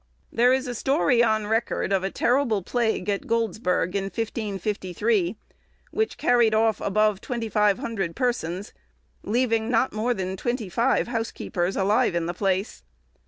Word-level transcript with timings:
There 0.33 0.51
is 0.51 0.65
a 0.65 0.73
story 0.73 1.21
on 1.21 1.45
record, 1.45 1.93
of 1.93 2.03
a 2.03 2.09
terrible 2.09 2.63
plague 2.63 3.07
at 3.07 3.27
Goldsberg, 3.27 3.93
in 3.93 4.05
1553, 4.05 5.35
which 5.91 6.17
carried 6.17 6.55
off 6.55 6.81
above 6.81 7.21
2500 7.21 8.15
persons, 8.15 8.73
leaving 9.21 9.69
not 9.69 9.93
more 9.93 10.15
than 10.15 10.35
twenty 10.37 10.69
five 10.69 11.07
housekeepers 11.09 11.75
alive 11.75 12.15
in 12.15 12.25
the 12.25 12.33
place. 12.33 12.81